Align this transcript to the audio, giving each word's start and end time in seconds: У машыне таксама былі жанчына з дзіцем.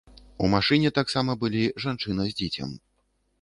У 0.45 0.47
машыне 0.53 0.91
таксама 0.99 1.35
былі 1.43 1.67
жанчына 1.85 2.27
з 2.31 2.35
дзіцем. 2.41 2.73